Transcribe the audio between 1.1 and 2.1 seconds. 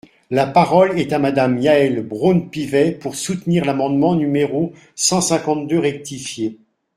à Madame Yaël